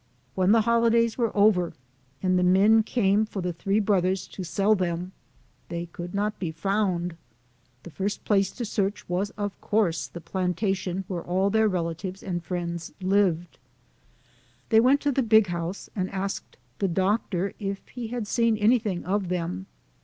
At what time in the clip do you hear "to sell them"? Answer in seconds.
4.29-5.11